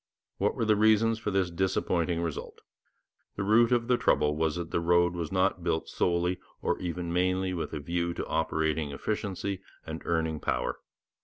What 0.39 0.55
were 0.55 0.65
the 0.65 0.75
reasons 0.75 1.19
for 1.19 1.29
this 1.29 1.51
disappointing 1.51 2.23
result? 2.23 2.61
The 3.35 3.43
root 3.43 3.71
of 3.71 3.87
the 3.87 3.97
trouble 3.99 4.35
was 4.35 4.55
that 4.55 4.71
the 4.71 4.79
road 4.79 5.13
was 5.13 5.31
not 5.31 5.63
built 5.63 5.87
solely 5.87 6.39
or 6.59 6.79
even 6.79 7.13
mainly 7.13 7.53
with 7.53 7.71
a 7.71 7.79
view 7.79 8.15
to 8.15 8.25
operating 8.25 8.89
efficiency 8.91 9.61
and 9.85 10.01
earning 10.05 10.39
power. 10.39 10.79